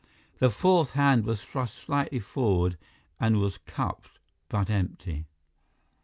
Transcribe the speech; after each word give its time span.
The 0.39 0.49
fourth 0.49 0.93
hand 0.93 1.25
was 1.25 1.43
thrust 1.43 1.75
slightly 1.75 2.17
forward 2.19 2.75
and 3.19 3.37
was 3.39 3.59
cupped, 3.59 4.17
but 4.49 4.67
empty. 4.67 5.25